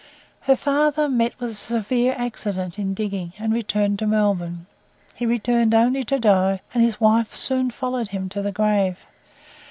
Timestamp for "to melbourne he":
3.99-5.27